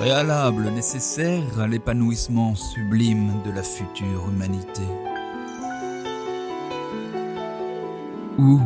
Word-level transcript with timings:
préalable 0.00 0.70
nécessaire 0.70 1.60
à 1.60 1.66
l'épanouissement 1.66 2.54
sublime 2.54 3.42
de 3.42 3.50
la 3.50 3.62
future 3.62 4.30
humanité. 4.30 4.80
Ou, 8.38 8.62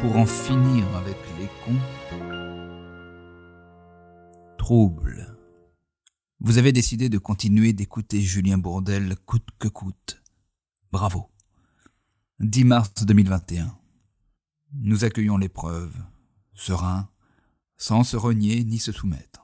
pour 0.00 0.16
en 0.16 0.24
finir 0.24 0.86
avec 0.96 1.16
les 1.40 1.48
cons, 1.64 1.80
trouble. 4.56 5.36
Vous 6.38 6.58
avez 6.58 6.70
décidé 6.70 7.08
de 7.08 7.18
continuer 7.18 7.72
d'écouter 7.72 8.20
Julien 8.20 8.56
Bourdel 8.58 9.16
coûte 9.26 9.48
que 9.58 9.66
coûte. 9.66 10.22
Bravo. 10.92 11.28
10 12.38 12.62
mars 12.62 13.04
2021. 13.04 13.76
Nous 14.74 15.04
accueillons 15.04 15.38
l'épreuve, 15.38 15.96
serein, 16.52 17.08
sans 17.76 18.04
se 18.04 18.16
renier 18.16 18.62
ni 18.62 18.78
se 18.78 18.92
soumettre. 18.92 19.43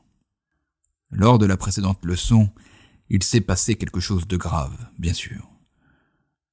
Lors 1.11 1.39
de 1.39 1.47
la 1.47 1.57
précédente 1.57 2.05
leçon, 2.05 2.51
il 3.09 3.23
s'est 3.23 3.41
passé 3.41 3.75
quelque 3.75 4.01
chose 4.01 4.29
de 4.29 4.37
grave, 4.37 4.89
bien 4.99 5.13
sûr. 5.13 5.51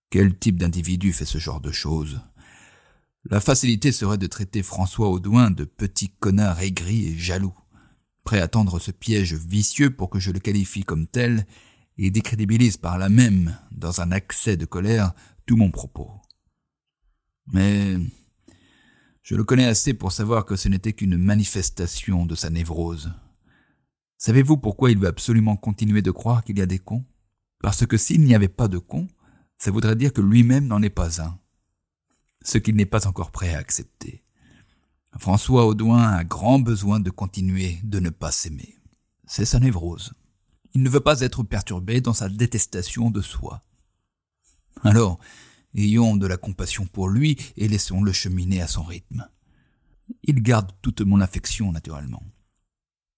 Quel 0.10 0.38
type 0.38 0.58
d'individu 0.58 1.14
fait 1.14 1.26
ce 1.26 1.38
genre 1.38 1.62
de 1.62 1.72
choses? 1.72 2.22
La 3.30 3.40
facilité 3.40 3.92
serait 3.92 4.18
de 4.18 4.26
traiter 4.26 4.64
François 4.64 5.10
Audouin 5.10 5.52
de 5.52 5.66
petit 5.66 6.10
connard 6.10 6.62
aigri 6.62 7.08
et 7.08 7.18
jaloux, 7.18 7.54
prêt 8.24 8.40
à 8.40 8.48
tendre 8.48 8.80
ce 8.80 8.92
piège 8.92 9.34
vicieux 9.34 9.96
pour 9.96 10.10
que 10.10 10.20
je 10.20 10.32
le 10.32 10.40
qualifie 10.40 10.84
comme 10.84 11.08
tel 11.08 11.46
et 11.98 12.10
décrédibilise 12.10 12.78
par 12.78 12.98
là 12.98 13.10
même, 13.10 13.58
dans 13.72 14.02
un 14.02 14.12
accès 14.12 14.58
de 14.58 14.66
colère, 14.66 15.14
tout 15.46 15.58
mon 15.58 15.72
propos. 15.72 16.10
Mais 17.54 17.98
je 19.24 19.36
le 19.36 19.44
connais 19.44 19.66
assez 19.66 19.94
pour 19.94 20.12
savoir 20.12 20.46
que 20.46 20.56
ce 20.56 20.70
n'était 20.70 20.94
qu'une 20.94 21.18
manifestation 21.18 22.26
de 22.26 22.36
sa 22.36 22.50
névrose. 22.50 23.12
Savez-vous 24.18 24.58
pourquoi 24.58 24.92
il 24.92 24.98
veut 24.98 25.08
absolument 25.08 25.56
continuer 25.56 26.02
de 26.02 26.12
croire 26.12 26.44
qu'il 26.44 26.58
y 26.58 26.62
a 26.62 26.66
des 26.66 26.80
cons? 26.80 27.06
Parce 27.62 27.86
que 27.86 27.98
s'il 27.98 28.24
n'y 28.24 28.36
avait 28.36 28.48
pas 28.48 28.68
de 28.68 28.78
cons, 28.78 29.08
ça 29.58 29.72
voudrait 29.72 29.96
dire 29.96 30.14
que 30.14 30.22
lui-même 30.22 30.68
n'en 30.68 30.82
est 30.82 30.90
pas 30.90 31.22
un. 31.22 31.40
Ce 32.44 32.58
qu'il 32.58 32.76
n'est 32.76 32.86
pas 32.86 33.08
encore 33.08 33.32
prêt 33.32 33.54
à 33.54 33.60
accepter. 33.60 34.24
François 35.18 35.66
Audouin 35.66 36.04
a 36.04 36.24
grand 36.24 36.60
besoin 36.60 37.00
de 37.00 37.10
continuer 37.10 37.80
de 37.84 38.00
ne 38.00 38.10
pas 38.10 38.32
s'aimer. 38.32 38.78
C'est 39.26 39.46
sa 39.46 39.60
névrose. 39.60 40.14
Il 40.74 40.84
ne 40.84 40.90
veut 40.90 41.00
pas 41.00 41.22
être 41.22 41.44
perturbé 41.44 42.02
dans 42.02 42.14
sa 42.14 42.30
détestation 42.30 43.10
de 43.10 43.22
soi. 43.22 43.62
Alors, 44.84 45.20
Ayons 45.78 46.16
de 46.16 46.26
la 46.26 46.38
compassion 46.38 46.88
pour 46.88 47.08
lui 47.08 47.38
et 47.56 47.68
laissons-le 47.68 48.12
cheminer 48.12 48.62
à 48.62 48.68
son 48.68 48.84
rythme. 48.84 49.30
Il 50.24 50.42
garde 50.42 50.72
toute 50.82 51.02
mon 51.02 51.22
affection 51.22 51.72
naturellement. 51.72 52.24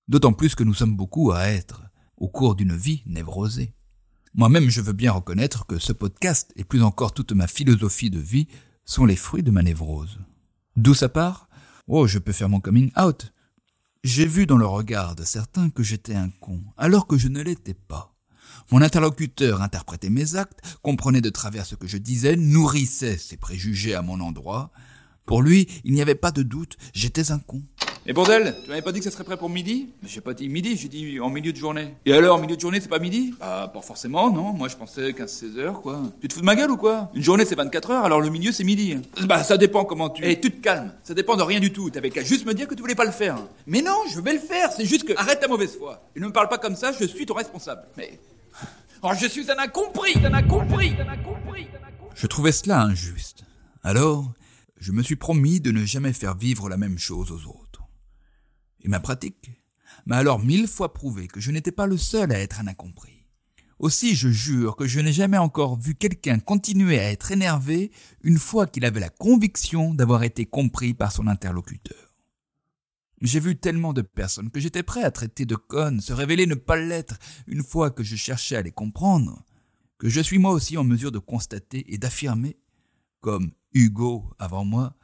D'autant 0.09 0.33
plus 0.33 0.55
que 0.55 0.63
nous 0.63 0.73
sommes 0.73 0.97
beaucoup 0.97 1.31
à 1.31 1.49
être, 1.49 1.83
au 2.17 2.27
cours 2.27 2.55
d'une 2.55 2.75
vie 2.75 3.03
névrosée. 3.05 3.75
Moi-même, 4.33 4.67
je 4.67 4.81
veux 4.81 4.93
bien 4.93 5.11
reconnaître 5.11 5.67
que 5.67 5.77
ce 5.77 5.93
podcast, 5.93 6.51
et 6.55 6.63
plus 6.63 6.81
encore 6.81 7.13
toute 7.13 7.31
ma 7.31 7.45
philosophie 7.45 8.09
de 8.09 8.17
vie, 8.17 8.47
sont 8.85 9.05
les 9.05 9.15
fruits 9.15 9.43
de 9.43 9.51
ma 9.51 9.61
névrose. 9.61 10.17
D'où 10.75 10.95
ça 10.95 11.09
part 11.09 11.47
Oh, 11.85 12.07
je 12.07 12.17
peux 12.17 12.31
faire 12.31 12.49
mon 12.49 12.59
coming 12.59 12.91
out. 12.99 13.31
J'ai 14.03 14.25
vu 14.25 14.47
dans 14.47 14.57
le 14.57 14.65
regard 14.65 15.15
de 15.15 15.23
certains 15.23 15.69
que 15.69 15.83
j'étais 15.83 16.15
un 16.15 16.29
con, 16.39 16.59
alors 16.75 17.05
que 17.05 17.19
je 17.19 17.27
ne 17.27 17.43
l'étais 17.43 17.75
pas. 17.75 18.15
Mon 18.71 18.81
interlocuteur 18.81 19.61
interprétait 19.61 20.09
mes 20.09 20.35
actes, 20.35 20.79
comprenait 20.81 21.21
de 21.21 21.29
travers 21.29 21.67
ce 21.67 21.75
que 21.75 21.87
je 21.87 21.97
disais, 21.97 22.35
nourrissait 22.35 23.19
ses 23.19 23.37
préjugés 23.37 23.93
à 23.93 24.01
mon 24.01 24.21
endroit. 24.21 24.71
Pour 25.27 25.43
lui, 25.43 25.67
il 25.83 25.93
n'y 25.93 26.01
avait 26.01 26.15
pas 26.15 26.31
de 26.31 26.41
doute, 26.41 26.77
j'étais 26.93 27.31
un 27.31 27.37
con. 27.37 27.61
Et 28.05 28.13
bordel, 28.13 28.55
tu 28.63 28.69
m'avais 28.69 28.81
pas 28.81 28.91
dit 28.91 28.99
que 28.99 29.05
ça 29.05 29.11
serait 29.11 29.23
prêt 29.23 29.37
pour 29.37 29.49
midi? 29.49 29.89
J'ai 30.03 30.21
pas 30.21 30.33
dit 30.33 30.49
midi, 30.49 30.75
j'ai 30.77 30.87
dit 30.87 31.19
en 31.19 31.29
milieu 31.29 31.51
de 31.51 31.57
journée. 31.57 31.93
Et 32.05 32.13
alors, 32.13 32.37
en 32.37 32.39
milieu 32.39 32.55
de 32.55 32.61
journée, 32.61 32.79
c'est 32.79 32.89
pas 32.89 32.97
midi? 32.97 33.35
Bah, 33.39 33.69
pas 33.71 33.81
forcément, 33.81 34.31
non. 34.31 34.53
Moi, 34.53 34.67
je 34.67 34.75
pensais 34.75 35.11
15-16 35.11 35.59
heures, 35.59 35.81
quoi. 35.81 36.01
Tu 36.21 36.27
te 36.27 36.33
fous 36.33 36.39
de 36.39 36.45
ma 36.45 36.55
gueule 36.55 36.71
ou 36.71 36.77
quoi? 36.77 37.11
Une 37.13 37.21
journée, 37.21 37.45
c'est 37.45 37.55
24 37.55 37.91
heures, 37.91 38.05
alors 38.05 38.21
le 38.21 38.29
milieu, 38.29 38.51
c'est 38.51 38.63
midi. 38.63 38.97
Bah, 39.25 39.43
ça 39.43 39.57
dépend 39.57 39.85
comment 39.85 40.09
tu... 40.09 40.23
Eh, 40.25 40.39
tu 40.39 40.49
te 40.49 40.61
calmes. 40.61 40.93
Ça 41.03 41.13
dépend 41.13 41.35
de 41.35 41.43
rien 41.43 41.59
du 41.59 41.71
tout. 41.71 41.89
T'avais 41.89 42.09
qu'à 42.09 42.23
juste 42.23 42.45
me 42.45 42.53
dire 42.53 42.67
que 42.67 42.73
tu 42.73 42.81
voulais 42.81 42.95
pas 42.95 43.05
le 43.05 43.11
faire. 43.11 43.37
Mais 43.67 43.81
non, 43.81 43.97
je 44.11 44.19
vais 44.21 44.33
le 44.33 44.39
faire. 44.39 44.71
C'est 44.71 44.85
juste 44.85 45.05
que... 45.05 45.13
Arrête 45.17 45.41
ta 45.41 45.47
mauvaise 45.47 45.75
foi. 45.77 46.01
Et 46.15 46.19
ne 46.19 46.27
me 46.27 46.31
parle 46.31 46.49
pas 46.49 46.57
comme 46.57 46.75
ça, 46.75 46.91
je 46.99 47.05
suis 47.05 47.25
ton 47.25 47.35
responsable. 47.35 47.83
Mais... 47.97 48.19
Oh, 49.01 49.11
je 49.17 49.27
suis 49.27 49.49
un 49.49 49.57
incompris, 49.57 50.13
un 50.25 50.33
incompris, 50.33 50.93
un 50.99 51.07
incompris, 51.07 51.67
un 51.71 51.87
incompris. 51.87 52.15
Je 52.15 52.27
trouvais 52.27 52.51
cela 52.51 52.81
injuste. 52.81 53.45
Alors, 53.81 54.29
je 54.77 54.91
me 54.91 55.01
suis 55.03 55.15
promis 55.15 55.61
de 55.61 55.71
ne 55.71 55.85
jamais 55.85 56.11
faire 56.11 56.35
vivre 56.35 56.67
la 56.67 56.75
même 56.75 56.99
chose 56.99 57.31
aux 57.31 57.47
autres. 57.47 57.68
Et 58.81 58.87
ma 58.87 58.99
pratique 58.99 59.51
m'a 60.05 60.17
alors 60.17 60.39
mille 60.39 60.67
fois 60.67 60.93
prouvé 60.93 61.27
que 61.27 61.39
je 61.39 61.51
n'étais 61.51 61.71
pas 61.71 61.87
le 61.87 61.97
seul 61.97 62.31
à 62.31 62.39
être 62.39 62.59
un 62.59 62.67
incompris. 62.67 63.25
Aussi, 63.79 64.13
je 64.13 64.27
jure 64.27 64.75
que 64.75 64.87
je 64.87 64.99
n'ai 64.99 65.13
jamais 65.13 65.37
encore 65.37 65.79
vu 65.79 65.95
quelqu'un 65.95 66.39
continuer 66.39 66.99
à 66.99 67.11
être 67.11 67.31
énervé 67.31 67.91
une 68.23 68.37
fois 68.37 68.67
qu'il 68.67 68.83
avait 68.83 68.99
la 68.99 69.09
conviction 69.09 69.93
d'avoir 69.93 70.23
été 70.23 70.45
compris 70.45 70.93
par 70.93 71.13
son 71.13 71.27
interlocuteur. 71.27 72.13
J'ai 73.21 73.39
vu 73.39 73.57
tellement 73.57 73.93
de 73.93 74.01
personnes 74.01 74.51
que 74.51 74.59
j'étais 74.59 74.83
prêt 74.83 75.03
à 75.03 75.11
traiter 75.11 75.45
de 75.45 75.55
connes, 75.55 76.01
se 76.01 76.13
révéler 76.13 76.45
ne 76.45 76.55
pas 76.55 76.75
l'être 76.75 77.17
une 77.47 77.63
fois 77.63 77.89
que 77.89 78.03
je 78.03 78.15
cherchais 78.15 78.57
à 78.57 78.61
les 78.61 78.71
comprendre, 78.71 79.43
que 79.97 80.09
je 80.09 80.21
suis 80.21 80.39
moi 80.39 80.51
aussi 80.51 80.77
en 80.77 80.83
mesure 80.83 81.11
de 81.11 81.19
constater 81.19 81.93
et 81.93 81.97
d'affirmer, 81.97 82.57
comme 83.21 83.51
Hugo 83.73 84.29
avant 84.39 84.63
moi, 84.63 84.95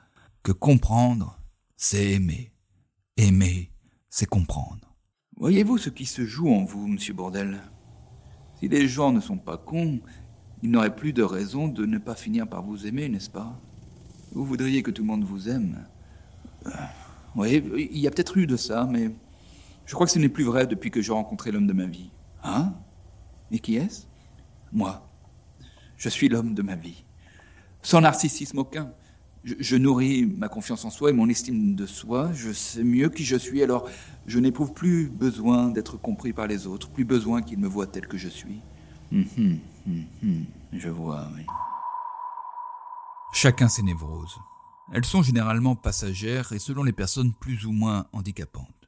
que 0.43 0.51
comprendre, 0.51 1.39
c'est 1.75 2.11
aimer. 2.11 2.54
Aimer, 3.17 3.71
c'est 4.09 4.25
comprendre. 4.25 4.93
Voyez-vous 5.37 5.77
ce 5.77 5.89
qui 5.89 6.05
se 6.05 6.25
joue 6.25 6.49
en 6.49 6.65
vous, 6.65 6.85
monsieur 6.85 7.13
Bordel? 7.13 7.61
Si 8.59 8.67
les 8.67 8.89
gens 8.89 9.13
ne 9.13 9.21
sont 9.21 9.37
pas 9.37 9.57
cons, 9.57 10.01
ils 10.61 10.69
n'auraient 10.69 10.95
plus 10.95 11.13
de 11.13 11.23
raison 11.23 11.69
de 11.69 11.85
ne 11.85 11.97
pas 11.97 12.15
finir 12.15 12.45
par 12.45 12.61
vous 12.61 12.85
aimer, 12.85 13.07
n'est-ce 13.07 13.29
pas? 13.29 13.57
Vous 14.33 14.43
voudriez 14.43 14.83
que 14.83 14.91
tout 14.91 15.01
le 15.01 15.07
monde 15.07 15.23
vous 15.23 15.47
aime 15.47 15.87
oui, 17.35 17.89
il 17.91 17.99
y 17.99 18.07
a 18.07 18.11
peut-être 18.11 18.37
eu 18.37 18.47
de 18.47 18.55
ça, 18.57 18.87
mais 18.89 19.11
je 19.85 19.93
crois 19.93 20.05
que 20.07 20.11
ce 20.11 20.19
n'est 20.19 20.29
plus 20.29 20.45
vrai 20.45 20.67
depuis 20.67 20.89
que 20.89 21.01
j'ai 21.01 21.11
rencontré 21.11 21.51
l'homme 21.51 21.67
de 21.67 21.73
ma 21.73 21.85
vie. 21.85 22.09
Hein? 22.43 22.73
Et 23.51 23.59
qui 23.59 23.75
est-ce? 23.75 24.03
Moi. 24.71 25.09
Je 25.97 26.09
suis 26.09 26.29
l'homme 26.29 26.53
de 26.53 26.61
ma 26.61 26.75
vie. 26.75 27.03
Sans 27.81 28.01
narcissisme 28.01 28.59
aucun. 28.59 28.91
Je, 29.45 29.75
nourris 29.75 30.25
ma 30.25 30.49
confiance 30.49 30.85
en 30.85 30.89
soi 30.89 31.11
et 31.11 31.13
mon 31.13 31.29
estime 31.29 31.75
de 31.75 31.85
soi. 31.85 32.31
Je 32.33 32.51
sais 32.51 32.83
mieux 32.83 33.09
qui 33.09 33.23
je 33.23 33.35
suis, 33.35 33.61
alors 33.61 33.87
je 34.25 34.39
n'éprouve 34.39 34.73
plus 34.73 35.07
besoin 35.07 35.69
d'être 35.69 35.97
compris 35.97 36.33
par 36.33 36.47
les 36.47 36.65
autres, 36.65 36.89
plus 36.89 37.05
besoin 37.05 37.43
qu'ils 37.43 37.59
me 37.59 37.67
voient 37.67 37.85
tel 37.85 38.07
que 38.07 38.17
je 38.17 38.27
suis. 38.27 38.61
Hum, 39.11 39.25
hum, 39.87 40.45
je 40.73 40.89
vois, 40.89 41.29
oui. 41.35 41.45
Chacun 43.33 43.67
ses 43.67 43.83
névroses. 43.83 44.35
Elles 44.91 45.05
sont 45.05 45.21
généralement 45.21 45.75
passagères 45.75 46.51
et 46.51 46.59
selon 46.59 46.83
les 46.83 46.93
personnes 46.93 47.33
plus 47.33 47.65
ou 47.65 47.71
moins 47.71 48.07
handicapantes. 48.13 48.84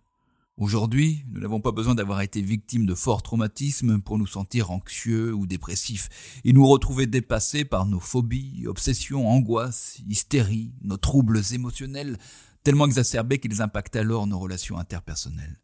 Aujourd'hui, 0.57 1.23
nous 1.29 1.40
n'avons 1.40 1.62
pas 1.62 1.72
besoin 1.72 1.94
d'avoir 1.94 2.22
été 2.22 2.41
victimes 2.41 2.88
de 2.88 2.95
forts 2.95 3.22
traumatismes 3.22 4.01
pour 4.01 4.18
nous 4.18 4.25
sentir 4.25 4.72
anxieux 4.72 5.31
ou 5.31 5.45
dépressifs 5.45 6.09
et 6.44 6.51
nous 6.51 6.66
retrouver 6.66 7.06
dépassés 7.06 7.63
par 7.63 7.85
nos 7.85 8.00
phobies, 8.00 8.66
obsessions, 8.66 9.29
angoisses, 9.29 10.00
hystéries, 10.07 10.73
nos 10.81 10.97
troubles 10.97 11.44
émotionnels 11.51 12.18
tellement 12.63 12.88
exacerbés 12.88 13.38
qu'ils 13.38 13.62
impactent 13.62 13.97
alors 13.97 14.25
nos 14.25 14.40
relations 14.40 14.79
interpersonnelles. 14.79 15.62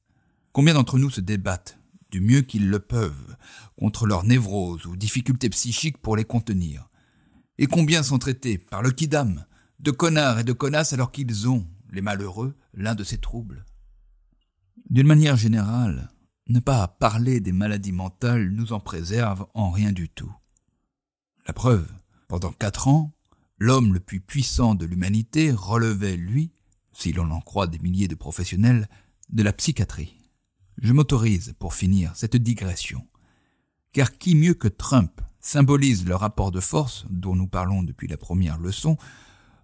Combien 0.52 0.76
d'entre 0.76 1.00
nous 1.00 1.10
se 1.10 1.22
débattent, 1.22 1.80
du 2.12 2.22
mieux 2.22 2.42
qu'ils 2.42 2.70
le 2.70 2.80
peuvent, 2.80 3.36
contre 3.80 4.06
leurs 4.06 4.24
névroses 4.24 4.86
ou 4.86 4.96
difficultés 4.96 5.50
psychiques 5.50 5.98
pour 5.98 6.16
les 6.16 6.24
contenir? 6.24 6.88
Et 7.58 7.66
combien 7.66 8.04
sont 8.04 8.20
traités 8.20 8.60
par 8.60 8.84
le 8.84 8.92
kidam, 8.92 9.44
de 9.80 9.90
connards 9.90 10.38
et 10.38 10.44
de 10.44 10.54
connasses 10.54 10.94
alors 10.94 11.12
qu'ils 11.12 11.50
ont, 11.50 11.66
les 11.92 12.02
malheureux, 12.02 12.56
l'un 12.76 12.94
de 12.94 13.04
ces 13.04 13.18
troubles? 13.18 13.66
D'une 14.94 15.08
manière 15.08 15.38
générale, 15.38 16.12
ne 16.50 16.60
pas 16.60 16.88
parler 16.88 17.40
des 17.40 17.52
maladies 17.52 17.92
mentales 17.92 18.52
nous 18.52 18.74
en 18.74 18.80
préserve 18.80 19.48
en 19.56 19.72
rien 19.72 19.92
du 19.92 20.08
tout. 20.08 20.32
La 21.48 21.54
preuve, 21.54 21.92
pendant 22.28 22.52
quatre 22.52 22.88
ans, 22.88 23.12
l'homme 23.58 23.92
le 23.92 24.00
plus 24.00 24.20
puissant 24.20 24.76
de 24.76 24.86
l'humanité 24.86 25.52
relevait, 25.52 26.16
lui, 26.16 26.52
si 26.92 27.12
l'on 27.12 27.32
en 27.32 27.42
croit 27.42 27.66
des 27.66 27.80
milliers 27.80 28.08
de 28.08 28.14
professionnels, 28.14 28.88
de 29.32 29.42
la 29.42 29.52
psychiatrie. 29.52 30.16
Je 30.80 30.94
m'autorise, 30.94 31.56
pour 31.58 31.74
finir, 31.74 32.12
cette 32.14 32.38
digression. 32.38 33.04
Car 33.94 34.16
qui 34.20 34.36
mieux 34.36 34.54
que 34.54 34.68
Trump 34.68 35.22
symbolise 35.40 36.06
le 36.06 36.16
rapport 36.16 36.52
de 36.52 36.60
force 36.60 37.08
dont 37.10 37.36
nous 37.36 37.48
parlons 37.48 37.82
depuis 37.82 38.08
la 38.08 38.18
première 38.18 38.60
leçon 38.60 38.98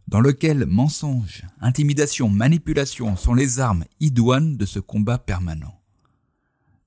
dans 0.10 0.22
lequel 0.22 0.66
mensonge, 0.66 1.44
intimidation, 1.62 2.30
manipulation 2.30 3.16
sont 3.16 3.36
les 3.36 3.60
armes 3.60 3.86
idoines 4.00 4.58
de 4.58 4.66
ce 4.66 4.80
combat 4.80 5.20
permanent. 5.20 5.80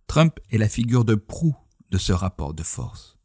Trump 0.08 0.40
est 0.50 0.58
la 0.58 0.68
figure 0.68 1.04
de 1.04 1.14
proue 1.14 1.54
de 1.92 1.98
ce 1.98 2.12
rapport 2.12 2.52
de 2.52 2.64
force. 2.64 3.16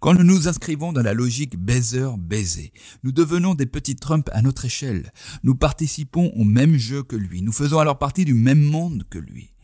Quand 0.00 0.14
nous 0.14 0.24
nous 0.24 0.48
inscrivons 0.48 0.92
dans 0.92 1.02
la 1.02 1.14
logique 1.14 1.56
baiser-baiser, 1.56 2.72
nous 3.04 3.12
devenons 3.12 3.54
des 3.54 3.66
petits 3.66 3.94
Trump 3.94 4.28
à 4.32 4.42
notre 4.42 4.64
échelle. 4.64 5.12
Nous 5.44 5.54
participons 5.54 6.32
au 6.34 6.42
même 6.42 6.76
jeu 6.76 7.04
que 7.04 7.14
lui. 7.14 7.40
Nous 7.40 7.52
faisons 7.52 7.78
alors 7.78 8.00
partie 8.00 8.24
du 8.24 8.34
même 8.34 8.62
monde 8.62 9.04
que 9.08 9.18
lui. 9.18 9.54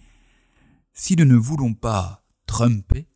Si 0.93 1.17
nous 1.17 1.25
ne 1.25 1.35
voulons 1.35 1.75
pas 1.75 2.25
trumper, 2.47 3.09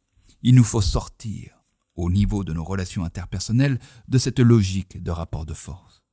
il 0.42 0.56
nous 0.56 0.64
faut 0.64 0.80
sortir, 0.80 1.62
au 1.94 2.10
niveau 2.10 2.42
de 2.42 2.52
nos 2.52 2.64
relations 2.64 3.04
interpersonnelles, 3.04 3.78
de 4.08 4.18
cette 4.18 4.40
logique 4.40 5.00
de 5.00 5.12
rapport 5.12 5.46
de 5.46 5.54
force. 5.54 6.05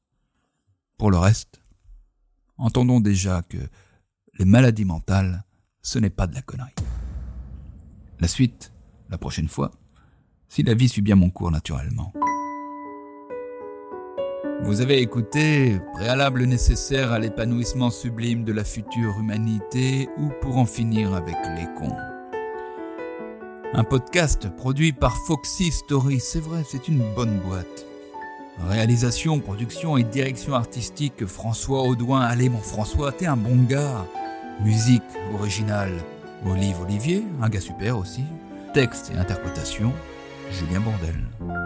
Pour 1.04 1.12
le 1.12 1.18
reste, 1.18 1.62
entendons 2.58 3.02
déjà 3.02 3.42
que 3.42 3.58
les 4.40 4.46
maladies 4.46 4.86
mentales, 4.86 5.44
ce 5.82 6.00
n'est 6.00 6.10
pas 6.10 6.28
de 6.28 6.34
la 6.34 6.42
connerie. 6.42 6.72
La 8.22 8.30
suite, 8.30 8.72
la 9.10 9.18
prochaine 9.18 9.50
fois, 9.50 9.72
si 10.48 10.64
la 10.64 10.74
vie 10.74 10.88
suit 10.88 11.02
bien 11.02 11.18
mon 11.18 11.30
cours 11.30 11.52
naturellement. 11.52 12.14
Vous 14.64 14.80
avez 14.80 15.02
écouté 15.02 15.78
Préalable 15.92 16.46
nécessaire 16.46 17.12
à 17.12 17.20
l'épanouissement 17.20 17.90
sublime 17.90 18.46
de 18.46 18.54
la 18.54 18.64
future 18.64 19.20
humanité 19.20 20.08
ou 20.18 20.30
pour 20.40 20.56
en 20.56 20.66
finir 20.66 21.14
avec 21.16 21.36
les 21.58 21.68
cons. 21.78 21.98
Un 23.74 23.84
podcast 23.84 24.48
produit 24.56 24.94
par 24.94 25.18
Foxy 25.28 25.70
Story, 25.70 26.22
c'est 26.22 26.40
vrai, 26.40 26.64
c'est 26.66 26.88
une 26.88 27.14
bonne 27.14 27.42
boîte. 27.42 27.93
Réalisation, 28.60 29.40
production 29.40 29.98
et 29.98 30.04
direction 30.04 30.54
artistique 30.54 31.26
François 31.26 31.84
Audouin. 31.84 32.22
Allez 32.22 32.50
mon 32.50 32.60
François, 32.60 33.12
t'es 33.12 33.26
un 33.26 33.38
bon 33.38 33.64
gars. 33.64 34.06
Musique 34.64 35.02
originale 35.34 35.92
Olive 36.46 36.82
Olivier, 36.82 37.24
un 37.42 37.50
gars 37.50 37.62
super 37.62 37.98
aussi. 37.98 38.24
Texte 38.74 39.12
et 39.14 39.18
interprétation 39.18 39.92
Julien 40.52 40.82
Bordel. 40.82 41.63